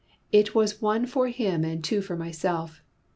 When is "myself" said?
2.17-2.81